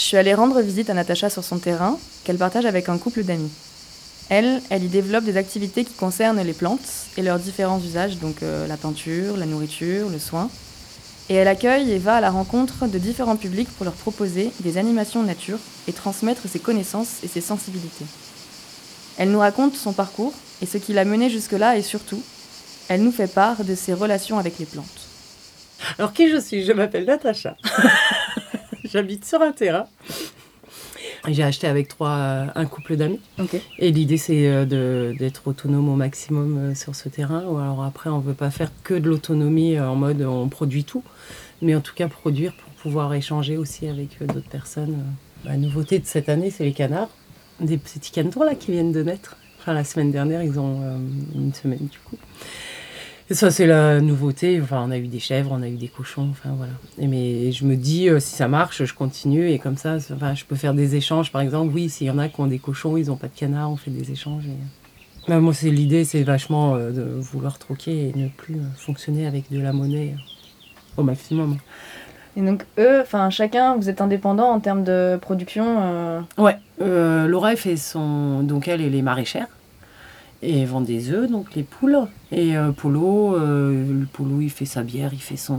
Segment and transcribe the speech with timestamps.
[0.00, 3.22] je suis allée rendre visite à Natacha sur son terrain, qu'elle partage avec un couple
[3.22, 3.50] d'amis.
[4.30, 6.88] Elle, elle y développe des activités qui concernent les plantes
[7.18, 10.48] et leurs différents usages, donc euh, la peinture, la nourriture, le soin.
[11.28, 14.78] Et elle accueille et va à la rencontre de différents publics pour leur proposer des
[14.78, 18.06] animations nature et transmettre ses connaissances et ses sensibilités.
[19.18, 20.32] Elle nous raconte son parcours
[20.62, 22.22] et ce qui l'a mené jusque-là et surtout,
[22.88, 24.86] elle nous fait part de ses relations avec les plantes.
[25.98, 26.64] Alors qui je suis?
[26.64, 27.54] Je m'appelle Natacha.
[28.92, 29.86] J'habite sur un terrain
[31.28, 33.20] j'ai acheté avec trois, euh, un couple d'amis.
[33.78, 37.44] Et l'idée, c'est euh, d'être autonome au maximum euh, sur ce terrain.
[37.46, 40.84] Ou alors après, on ne veut pas faire que de l'autonomie en mode on produit
[40.84, 41.02] tout,
[41.62, 45.04] mais en tout cas produire pour pouvoir échanger aussi avec d'autres personnes.
[45.44, 47.10] La nouveauté de cette année, c'est les canards.
[47.60, 49.36] Des petits canetons là qui viennent de naître.
[49.58, 50.80] Enfin, la semaine dernière, ils ont
[51.34, 52.16] une semaine du coup
[53.34, 54.60] ça, c'est la nouveauté.
[54.60, 56.28] Enfin, on a eu des chèvres, on a eu des cochons.
[56.30, 56.72] Enfin, voilà.
[56.98, 59.50] Et mais je me dis, euh, si ça marche, je continue.
[59.50, 61.30] Et comme ça, enfin, je peux faire des échanges.
[61.30, 63.36] Par exemple, oui, s'il y en a qui ont des cochons, ils n'ont pas de
[63.36, 64.44] canard, on fait des échanges.
[65.28, 65.34] Et...
[65.36, 69.50] moi, c'est l'idée, c'est vachement euh, de vouloir troquer et ne plus euh, fonctionner avec
[69.50, 70.16] de la monnaie
[70.96, 71.58] au maximum.
[72.36, 76.56] Et donc, eux, enfin, chacun, vous êtes indépendant en termes de production Ouais.
[76.78, 78.42] Laura, elle fait son.
[78.42, 79.46] Donc, elle, elle est maraîchère
[80.42, 81.98] et vend des œufs, donc les poules.
[82.32, 85.58] Et euh, Polo, euh, le Polo, il fait sa bière, il fait son.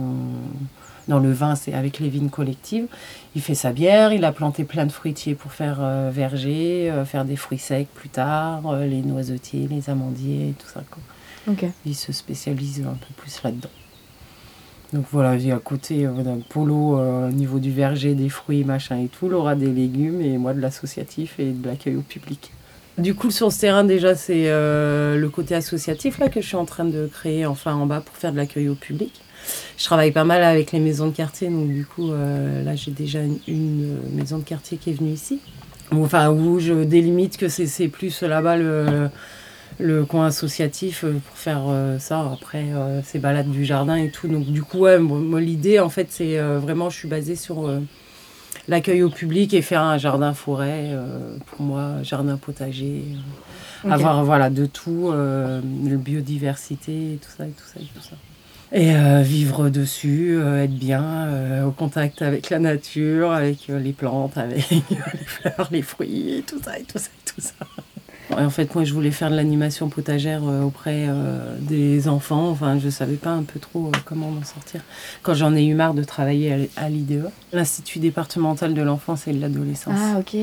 [1.08, 2.88] Dans le vin, c'est avec les vignes collectives.
[3.36, 7.26] Il fait sa bière, il a planté plein de fruitiers pour faire euh, verger, faire
[7.26, 10.84] des fruits secs plus tard, les noisetiers, les amandiers, tout ça.
[10.90, 11.02] Quoi.
[11.86, 13.70] Il se spécialise un peu plus là-dedans.
[14.94, 16.08] Donc voilà, j'ai à côté
[16.50, 20.54] Polo au niveau du verger, des fruits, machin et tout, Laura des légumes et moi
[20.54, 22.52] de l'associatif et de l'accueil au public.
[22.98, 26.58] Du coup, sur ce terrain, déjà, c'est euh, le côté associatif là, que je suis
[26.58, 29.22] en train de créer enfin en bas pour faire de l'accueil au public.
[29.78, 32.92] Je travaille pas mal avec les maisons de quartier, donc du coup, euh, là, j'ai
[32.92, 35.40] déjà une, maison de quartier qui est venue ici.
[35.92, 39.10] Enfin, où je délimite que c'est plus là-bas le,
[39.80, 41.64] le, coin associatif euh, pour faire
[42.00, 42.30] ça.
[42.34, 42.66] Après,
[43.06, 44.28] ces balades du jardin et tout.
[44.28, 47.70] Donc, du coup, moi, l'idée, en fait, c'est vraiment, je suis basée sur
[48.68, 53.04] l'accueil au public et faire un jardin forêt euh, pour moi, jardin potager,
[53.86, 58.02] euh, avoir voilà de tout, euh, la biodiversité, tout ça et tout ça et tout
[58.02, 58.16] ça.
[58.74, 65.26] Et vivre dessus, être bien, au contact avec la nature, avec les plantes, avec les
[65.26, 67.66] fleurs, les fruits, et tout ça et tout ça et tout ça
[68.30, 72.50] en fait, moi, je voulais faire de l'animation potagère euh, auprès euh, des enfants.
[72.50, 74.82] Enfin, je ne savais pas un peu trop euh, comment m'en sortir.
[75.22, 79.42] Quand j'en ai eu marre de travailler à l'IDE, l'Institut départemental de l'enfance et de
[79.42, 79.98] l'adolescence.
[79.98, 80.38] Ah, ok.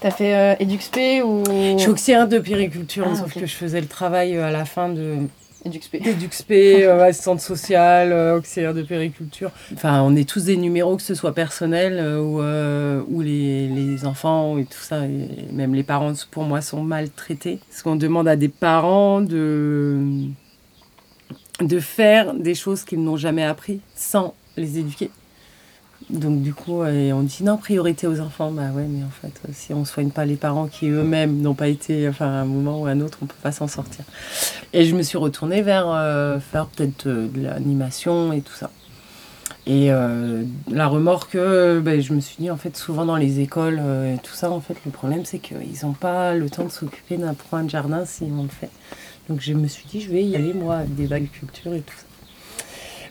[0.00, 1.42] T'as fait EduxP ou...
[1.46, 4.88] Je suis auxiliaire de périculture, ah, sauf que je faisais le travail à la fin
[4.88, 5.18] de
[5.64, 5.94] EduxP.
[6.06, 9.50] EduxP, euh, assistante sociale, euh, auxiliaire de périculture.
[9.72, 14.04] Enfin, on est tous des numéros, que ce soit personnel euh, ou, ou les, les,
[14.04, 15.06] enfants et tout ça.
[15.06, 17.60] Et même les parents, pour moi, sont maltraités.
[17.70, 19.98] Parce qu'on demande à des parents de,
[21.60, 25.10] de faire des choses qu'ils n'ont jamais appris sans les éduquer.
[26.10, 28.50] Donc du coup, on dit non, priorité aux enfants.
[28.50, 31.68] Bah ouais, mais en fait, si on soigne pas les parents qui eux-mêmes n'ont pas
[31.68, 34.04] été, enfin, à un moment ou à un autre, on peut pas s'en sortir.
[34.72, 38.70] Et je me suis retournée vers euh, faire peut-être euh, de l'animation et tout ça.
[39.66, 43.80] Et euh, la remorque, ben, je me suis dit, en fait, souvent dans les écoles
[44.22, 47.32] tout ça, en fait, le problème, c'est qu'ils n'ont pas le temps de s'occuper d'un
[47.32, 48.68] point de jardin si on le fait.
[49.30, 51.96] Donc je me suis dit, je vais y aller, moi, avec des culture et tout
[51.96, 52.04] ça.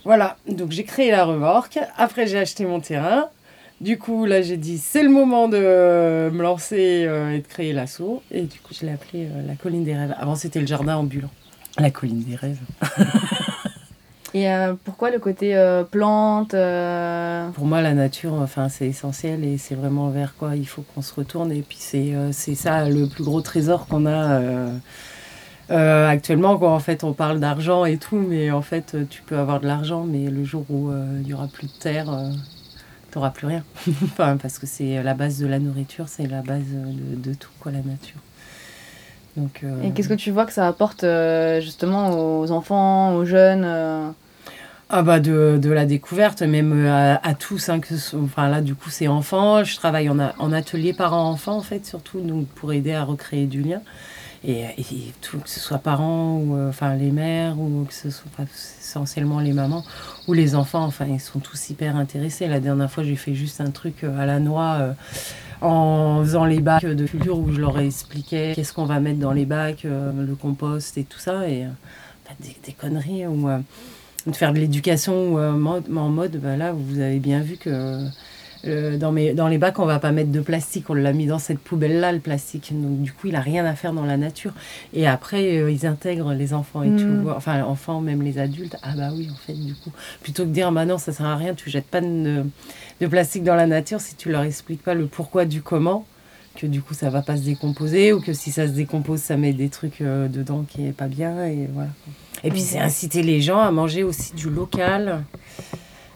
[0.05, 1.79] Voilà, donc j'ai créé la remorque.
[1.97, 3.29] Après, j'ai acheté mon terrain.
[3.79, 7.73] Du coup, là, j'ai dit, c'est le moment de me lancer euh, et de créer
[7.73, 8.21] l'assaut.
[8.31, 10.15] Et du coup, je l'ai appelé euh, la colline des rêves.
[10.17, 11.29] Avant, c'était le jardin ambulant.
[11.77, 12.59] La colline des rêves.
[14.33, 15.53] et euh, pourquoi le côté
[15.91, 20.83] plante Pour moi, la nature, enfin, c'est essentiel et c'est vraiment vers quoi il faut
[20.93, 21.51] qu'on se retourne.
[21.51, 24.69] Et puis, c'est ça le plus gros trésor qu'on a
[25.71, 29.37] euh, actuellement, quoi, en fait, on parle d'argent et tout, mais en fait, tu peux
[29.37, 32.29] avoir de l'argent, mais le jour où euh, il y aura plus de terre, euh,
[33.11, 33.63] tu n'auras plus rien.
[34.03, 37.71] enfin, parce que c'est la base de la nourriture, c'est la base de, tout, quoi,
[37.71, 38.19] la nature.
[39.37, 41.03] Donc, et qu'est-ce que tu vois que ça apporte
[41.59, 44.13] justement aux enfants, aux jeunes
[44.95, 47.69] ah bah de, de, la découverte, même à, tous.
[47.69, 49.63] Hein, que enfin là, du coup, c'est enfants.
[49.63, 53.63] Je travaille en, en atelier parents-enfants, en fait, surtout, donc pour aider à recréer du
[53.63, 53.81] lien.
[54.45, 54.65] Et,
[55.21, 58.29] que ce soit parents ou euh, enfin les mères ou que ce soit
[58.81, 59.85] essentiellement les mamans
[60.27, 62.47] ou les enfants, enfin ils sont tous hyper intéressés.
[62.47, 64.93] La dernière fois j'ai fait juste un truc euh, à la noix euh,
[65.61, 69.31] en faisant les bacs de culture où je leur expliquais qu'est-ce qu'on va mettre dans
[69.31, 71.65] les bacs, le compost et tout ça et
[72.25, 73.47] bah, des, conneries ou
[74.27, 78.05] de faire de l'éducation en mode, bah, là vous avez bien vu que
[78.65, 80.89] euh, dans, mes, dans les bacs, on va pas mettre de plastique.
[80.89, 82.71] On l'a mis dans cette poubelle-là, le plastique.
[82.71, 84.53] Donc, du coup, il a rien à faire dans la nature.
[84.93, 87.05] Et après, euh, ils intègrent les enfants et tout.
[87.05, 87.33] Mm.
[87.35, 88.77] Enfin, enfants, même les adultes.
[88.81, 89.91] Ah bah oui, en fait, du coup.
[90.21, 92.43] Plutôt que de dire, bah non, ça sert à rien, tu jettes pas de,
[93.01, 96.05] de plastique dans la nature si tu leur expliques pas le pourquoi du comment
[96.55, 99.37] que du coup ça va pas se décomposer ou que si ça se décompose ça
[99.37, 101.89] met des trucs euh, dedans qui est pas bien et voilà
[102.43, 105.23] et puis c'est inciter les gens à manger aussi du local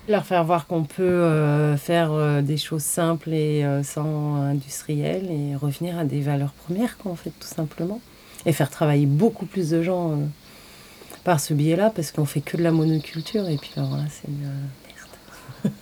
[0.08, 5.30] leur faire voir qu'on peut euh, faire euh, des choses simples et euh, sans industriel
[5.30, 8.00] et revenir à des valeurs premières quoi en fait tout simplement
[8.46, 10.14] et faire travailler beaucoup plus de gens
[11.24, 14.28] par ce biais-là parce qu'on fait que de la monoculture et puis alors là c'est
[14.30, 15.74] une merde.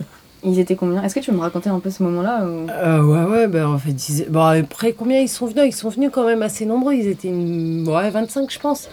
[0.44, 1.02] Ils étaient combien?
[1.02, 3.66] Est-ce que tu veux me raconter un peu ce moment-là ou- Euh, ouais, ouais, ben
[3.66, 4.26] en fait, ils...
[4.28, 5.64] bon, après, combien ils sont venus?
[5.66, 6.94] Ils sont venus quand même assez nombreux.
[6.94, 7.88] Ils étaient une...
[7.88, 8.88] ouais, 25, je pense.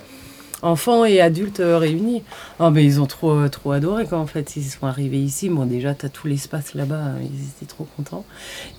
[0.64, 2.24] Enfants et adultes euh, réunis.
[2.60, 5.50] Ah, mais ils ont trop, euh, trop adoré quand en fait ils sont arrivés ici.
[5.50, 6.96] Bon, déjà, tu as tout l'espace là-bas.
[6.96, 8.26] hein, Ils étaient trop contents.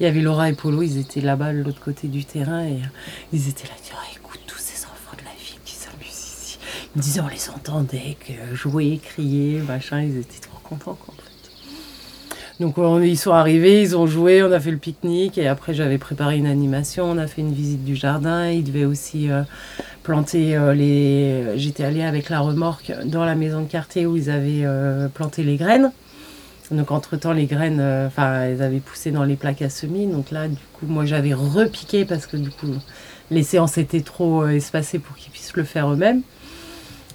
[0.01, 2.65] Il y avait Laura et Polo, ils étaient là-bas, de l'autre côté du terrain.
[2.65, 2.87] Et euh,
[3.33, 6.59] ils étaient là, disaient, Ah, écoute, tous ces enfants de la ville qui s'amusent ici.
[6.97, 10.03] Ils disaient, on les entendait, que jouer, crier, machin.
[10.03, 10.99] Ils étaient trop contents.
[12.61, 15.75] Donc on- ils sont arrivés, ils ont joué, on a fait le pique-nique et après
[15.75, 18.49] j'avais préparé une animation, on a fait une visite du jardin.
[18.49, 19.43] Ils devaient aussi euh,
[20.05, 21.59] planter euh, les.
[21.59, 25.43] J'étais allée avec la remorque dans la maison de quartier où ils avaient euh, planté
[25.43, 25.91] les graines.
[26.71, 30.07] Donc entre-temps les graines, enfin elles avaient poussé dans les plaques à semis.
[30.07, 32.69] Donc là du coup moi j'avais repiqué parce que du coup
[33.31, 36.23] les séances étaient trop espacées pour qu'ils puissent le faire eux-mêmes.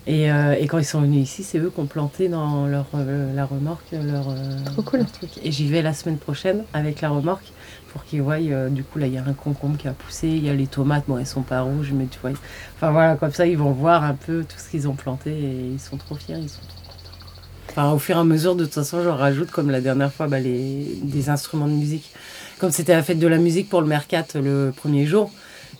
[0.10, 2.88] Et, euh, et quand ils sont venus ici, c'est eux qui ont planté dans leur,
[2.96, 5.02] euh, la remorque leur, euh, Trop cool.
[5.02, 5.30] leur truc.
[5.44, 7.46] Et j'y vais la semaine prochaine avec la remorque
[7.94, 8.40] pour qu'ils voient.
[8.40, 10.66] du coup, là, il y a un concombre qui a poussé, il y a les
[10.66, 12.32] tomates, bon, elles sont pas rouges, mais tu vois.
[12.76, 15.70] Enfin voilà, comme ça, ils vont voir un peu tout ce qu'ils ont planté et
[15.74, 17.18] ils sont trop fiers, ils sont trop contents.
[17.70, 20.26] Enfin, au fur et à mesure, de toute façon, j'en rajoute, comme la dernière fois,
[20.28, 22.10] bah, les, des instruments de musique.
[22.58, 25.32] Comme c'était la fête de la musique pour le Mercat le premier jour,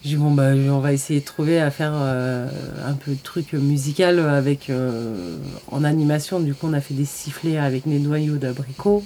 [0.02, 2.48] j'ai dit, bon, bah, on va essayer de trouver à faire euh,
[2.86, 5.38] un peu de truc musical avec, euh,
[5.72, 6.40] en animation.
[6.40, 9.04] Du coup, on a fait des sifflets avec des noyaux d'abricots.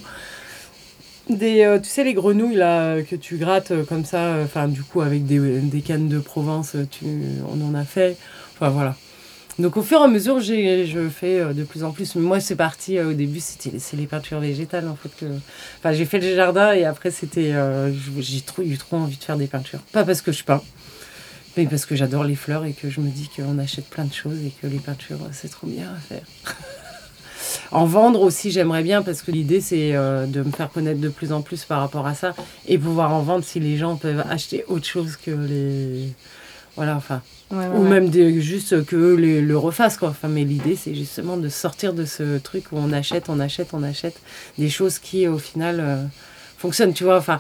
[1.30, 5.02] Des, tu sais, les grenouilles là, que tu grattes euh, comme ça, enfin, du coup,
[5.02, 7.06] avec des, des cannes de Provence, tu,
[7.50, 8.18] on en a fait.
[8.54, 8.96] Enfin, voilà.
[9.60, 12.16] Donc, au fur et à mesure, je fais euh, de plus en plus.
[12.16, 15.10] Moi, c'est parti, euh, au début, c'était, c'est les peintures végétales, en fait.
[15.20, 15.26] Que...
[15.78, 17.54] Enfin, j'ai fait le jardin et après, c'était.
[17.54, 19.82] euh, j'ai trop, eu trop envie de faire des peintures.
[19.92, 20.64] Pas parce que je peins,
[21.56, 24.14] mais parce que j'adore les fleurs et que je me dis qu'on achète plein de
[24.14, 26.26] choses et que les peintures, c'est trop bien à faire.
[27.72, 31.34] En vendre aussi, j'aimerais bien parce que l'idée, c'est de me faire connaître de plus
[31.34, 32.34] en plus par rapport à ça
[32.68, 36.10] et pouvoir en vendre si les gens peuvent acheter autre chose que les.
[36.76, 37.22] Voilà, enfin.
[37.52, 40.10] Ouais, ouais, Ou même des- juste que les- le refassent, quoi.
[40.10, 43.70] Enfin, mais l'idée, c'est justement de sortir de ce truc où on achète, on achète,
[43.74, 44.20] on achète
[44.58, 46.04] des choses qui, au final, euh,
[46.58, 47.18] fonctionnent, tu vois.
[47.18, 47.40] Enfin,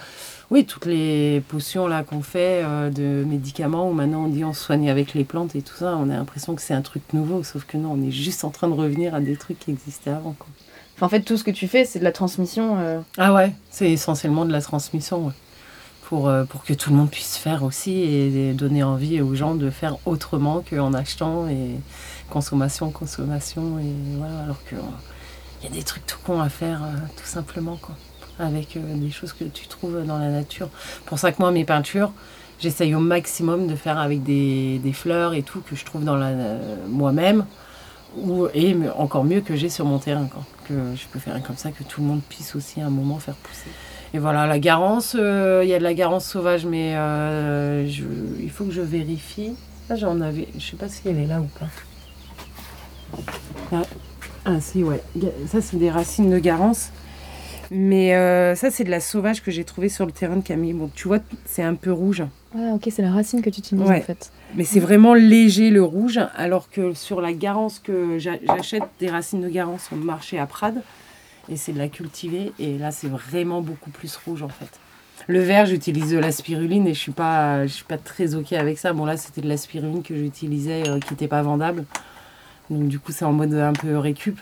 [0.52, 4.54] oui, toutes les potions là qu'on fait euh, de médicaments où maintenant on dit on
[4.54, 7.02] se soigne avec les plantes et tout ça, on a l'impression que c'est un truc
[7.14, 9.72] nouveau, sauf que non, on est juste en train de revenir à des trucs qui
[9.72, 10.48] existaient avant, quoi.
[10.96, 12.78] Enfin, en fait, tout ce que tu fais, c'est de la transmission.
[12.78, 15.34] euh, Ah ouais, c'est essentiellement de la transmission, ouais.
[16.14, 19.56] Pour, euh, pour que tout le monde puisse faire aussi et, donner envie aux gens
[19.56, 21.80] de faire autrement qu'en achetant et
[22.30, 23.80] consommation, consommation.
[23.80, 24.78] Et voilà, alors qu'il
[25.64, 27.96] y a des trucs tout cons à faire, euh, tout simplement, quoi.
[28.38, 30.70] Avec euh, des choses que tu trouves dans la nature.
[31.08, 32.12] Pour ça que moi, mes peintures,
[32.60, 36.16] j'essaye au maximum de faire avec des, des fleurs et tout que je trouve dans
[36.16, 37.44] la euh, moi-même.
[38.18, 40.44] Ou, et encore mieux que j'ai sur mon terrain, quoi.
[40.68, 43.34] Que je peux faire comme ça, que tout le monde puisse aussi un moment faire
[43.34, 43.72] pousser.
[44.14, 48.04] Et voilà, la garance, euh, il y a de la garance sauvage, mais euh, je-
[48.42, 49.54] il faut que je vérifie.
[49.90, 51.68] Là, j'en avais, je sais pas si elle est là ou pas.
[53.72, 53.82] Ah,
[54.46, 55.02] ah, si, ouais.
[55.48, 56.92] Ça, c'est des racines de garance.
[57.72, 60.74] Mais euh, ça, c'est de la sauvage que j'ai trouvée sur le terrain de Camille.
[60.74, 62.24] Bon, tu vois, c'est un peu rouge.
[62.56, 63.98] Ah, ok, c'est la racine que tu utilises Ouais.
[63.98, 64.32] en fait.
[64.56, 69.10] Mais c'est vraiment léger le rouge, alors que sur la garance que j'a- j'achète des
[69.10, 70.84] racines de garance au marché à Prades,
[71.50, 74.80] et c'est de la cultiver, et là c'est vraiment beaucoup plus rouge en fait.
[75.28, 78.54] Le vert, j'utilise de la spiruline et je suis pas, je suis pas très ok
[78.54, 78.94] avec ça.
[78.94, 81.86] Bon là c'était de la spiruline que j'utilisais euh, qui n'était pas vendable,
[82.70, 84.40] donc du coup c'est en mode un peu récup.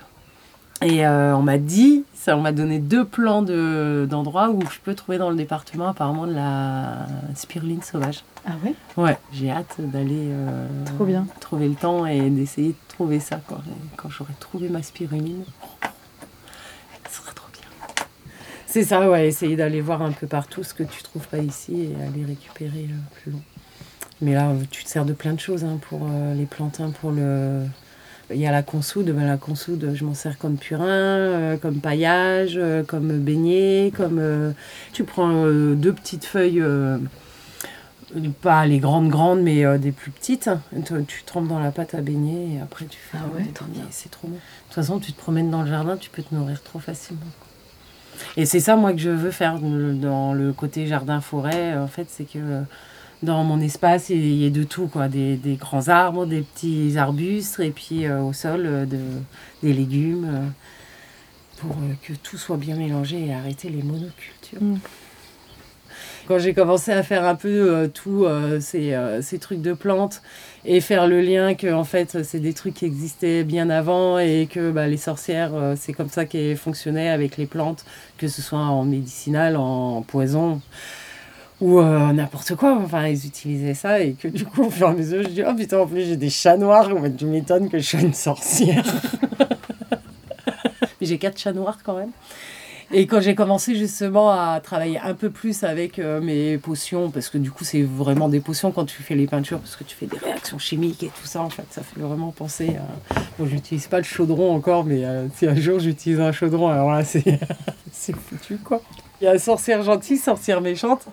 [0.83, 4.79] Et euh, on m'a dit, ça, on m'a donné deux plans de- d'endroits où je
[4.79, 7.05] peux trouver dans le département apparemment de la
[7.35, 8.23] spiruline sauvage.
[8.47, 8.73] Ah ouais?
[8.97, 11.27] Ouais, j'ai hâte d'aller euh, Trop bien.
[11.39, 13.35] trouver le temps et d'essayer de trouver ça.
[13.51, 15.43] Et quand j'aurai trouvé ma spiruline,
[17.07, 17.69] ce sera trop bien.
[18.71, 21.89] C'est ça, ouais, essayer d'aller voir un peu partout ce que tu trouves pas ici
[21.91, 23.41] et aller récupérer euh, plus loin.
[24.21, 27.11] Mais là, tu te sers de plein de choses hein, pour euh, les plantains, pour
[27.11, 27.63] le,
[28.29, 31.81] Il y a la consoude, ben, la consoude, je m'en sers comme purin, euh, comme
[31.81, 34.53] paillage, euh, comme beignet, comme...
[34.93, 36.63] tu prends deux petites feuilles,
[38.41, 40.49] pas les grandes grandes, mais des plus petites.
[40.85, 43.65] Tu, tu trempes dans la pâte à beignet et après tu fais Ah ouais, trop
[43.65, 43.83] bien.
[43.89, 44.35] C'est trop bon.
[44.35, 47.25] De toute façon, tu te promènes dans le jardin, tu peux te nourrir trop facilement.
[48.37, 51.77] Et c'est ça, moi, que je veux faire dans le côté jardin-forêt.
[51.77, 52.63] En fait, c'est que
[53.23, 55.07] dans mon espace, il y ait de tout, quoi.
[55.07, 58.99] Des, grands arbres, des petits arbustes, et puis euh, au sol, euh, de,
[59.61, 60.47] des légumes, euh,
[61.57, 64.61] pour que tout soit bien mélangé et arrêter les monocultures.
[64.61, 64.79] Mm.
[66.31, 69.73] Quand j'ai commencé à faire un peu euh, tout euh, ces, euh, ces trucs de
[69.73, 70.21] plantes
[70.63, 74.47] et faire le lien que en fait c'est des trucs qui existaient bien avant et
[74.49, 77.83] que bah, les sorcières c'est comme ça qu'elles fonctionnaient avec les plantes
[78.17, 80.61] que ce soit en médicinal en poison
[81.59, 82.79] ou n'importe quoi.
[82.81, 85.43] Enfin ils utilisaient ça et que du coup au fur et à mesure je dis
[85.45, 86.93] oh putain en plus j'ai des chats noirs.
[86.93, 88.85] Ouais, tu m'étonnes que je sois une sorcière.
[91.01, 92.11] Mais j'ai quatre chats noirs quand même
[92.93, 97.29] et quand j'ai commencé justement à travailler un peu plus avec euh, mes potions, parce
[97.29, 99.95] que du coup c'est vraiment des potions quand tu fais les peintures, parce que tu
[99.95, 103.15] fais des réactions chimiques et tout ça, en fait, ça fait vraiment penser à...
[103.39, 106.91] Bon, j'utilise pas le chaudron encore, mais euh, si un jour j'utilise un chaudron, alors
[106.91, 107.39] là c'est
[107.91, 108.81] c'est foutu quoi.
[109.21, 111.05] Il y a sorcière gentille, sorcière méchante.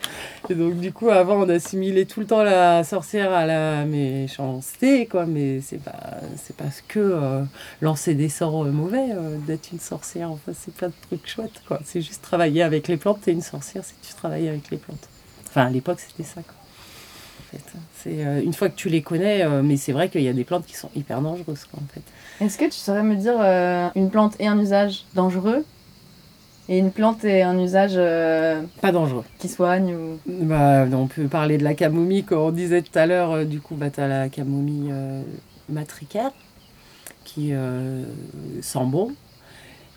[0.48, 5.06] Et donc du coup avant on assimilait tout le temps la sorcière à la méchanceté,
[5.06, 6.98] quoi, mais c'est pas, c'est parce que...
[6.98, 7.44] euh,
[7.80, 10.30] lancer des sorts euh, mauvais, euh, d'être une sorcière.
[10.30, 11.80] Enfin, c'est plein de trucs chouettes, quoi.
[11.84, 13.20] C'est juste travailler avec les plantes.
[13.22, 15.08] T'es une sorcière si tu travailles avec les plantes.
[15.48, 16.54] Enfin, à l'époque, c'était ça, quoi.
[17.40, 20.34] En fait, c'est une fois que tu les connais, mais c'est vrai qu'il y a
[20.34, 22.02] des plantes qui sont hyper dangereuses, quoi, en fait.
[22.44, 23.40] Est-ce que tu saurais me dire
[23.94, 25.64] une plante et un usage dangereux
[26.68, 29.24] et une plante et un usage euh, Pas dangereux.
[29.38, 30.18] qui soigne ou...
[30.26, 33.32] Bah, on peut parler de la camomille, comme on disait tout à l'heure.
[33.32, 35.22] euh, du coup, bah, tu as la camomille euh,
[35.68, 36.30] matricaire
[37.24, 38.04] qui euh,
[38.62, 39.12] sent bon,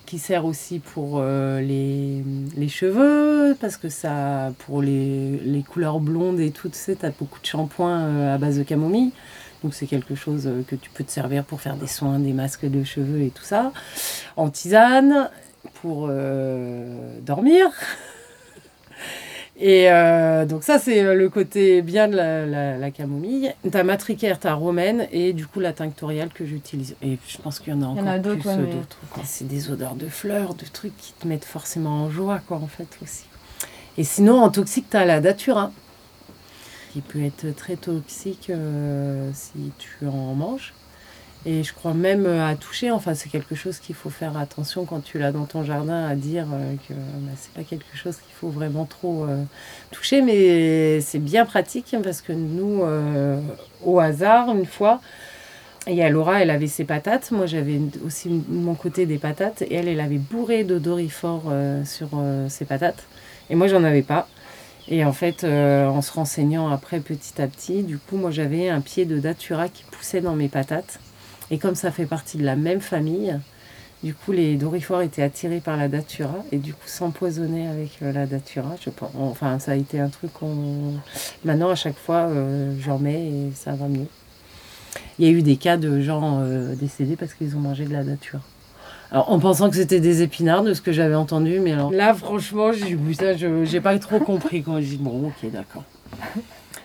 [0.05, 2.23] qui sert aussi pour les,
[2.57, 7.05] les cheveux, parce que ça, pour les, les couleurs blondes et tout, tu sais, tu
[7.05, 9.11] as beaucoup de shampoings à base de camomille.
[9.63, 12.65] Donc c'est quelque chose que tu peux te servir pour faire des soins, des masques
[12.69, 13.71] de cheveux et tout ça.
[14.35, 15.29] En tisane,
[15.81, 17.69] pour euh, dormir.
[19.63, 23.53] Et euh, donc ça, c'est le côté bien de la, la, la camomille.
[23.71, 26.95] Ta matricaire, ta romaine et du coup la tinctoriale que j'utilise.
[27.03, 28.55] Et je pense qu'il y en a Il y encore en a d'autres, plus ouais,
[28.55, 28.97] euh, mais- d'autres.
[29.11, 29.23] quoi.
[29.25, 32.67] C'est des odeurs de fleurs, de trucs qui te mettent forcément en joie, quoi, en
[32.67, 33.25] fait, aussi.
[33.99, 35.71] Et sinon, en toxique, tu as la datura,
[36.93, 40.73] qui peut être très toxique euh, si tu en manges.
[41.45, 44.85] Et je crois même euh, à toucher, enfin c'est quelque chose qu'il faut faire attention
[44.85, 48.17] quand tu l'as dans ton jardin, à dire euh, que bah, c'est pas quelque chose
[48.17, 49.43] qu'il faut vraiment trop euh,
[49.89, 52.83] toucher, mais c'est bien pratique parce que nous,
[53.83, 55.01] au hasard, une fois,
[55.87, 59.17] il y a Laura, elle avait ses patates, moi j'avais aussi de mon côté des
[59.17, 62.09] patates, et elle, elle avait bourré d'odorifort euh, sur
[62.49, 63.03] ses patates,
[63.49, 64.27] et moi j'en avais pas.
[64.87, 68.81] Et en fait, en se renseignant après petit à petit, du coup, moi j'avais un
[68.81, 70.99] pied de datura qui poussait dans mes patates.
[71.51, 73.37] Et comme ça fait partie de la même famille,
[74.03, 78.11] du coup, les dorifores étaient attirés par la datura et du coup s'empoisonnaient avec euh,
[78.11, 78.75] la datura.
[78.83, 80.93] Je pense, enfin, ça a été un truc qu'on.
[81.45, 84.07] Maintenant, à chaque fois, euh, j'en mets et ça va mieux.
[85.19, 87.93] Il y a eu des cas de gens euh, décédés parce qu'ils ont mangé de
[87.93, 88.41] la datura.
[89.11, 92.13] Alors, en pensant que c'était des épinards, de ce que j'avais entendu, mais alors là,
[92.13, 95.83] franchement, j'ai vu ça, je j'ai pas trop compris quand j'ai dit bon, ok, d'accord.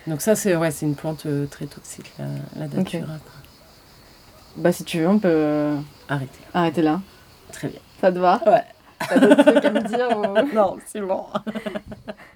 [0.06, 2.24] Donc ça, c'est ouais, c'est une plante euh, très toxique, la,
[2.60, 3.06] la datura.
[3.06, 3.32] quoi.
[4.56, 5.76] Bah si tu veux, on peut euh,
[6.08, 6.38] Arrêtez.
[6.54, 7.00] arrêter là.
[7.52, 7.80] Très bien.
[8.00, 8.40] Ça te va?
[8.46, 8.62] Ouais.
[9.08, 10.54] T'as d'autres trucs à me dire ou...
[10.54, 11.24] Non, c'est bon.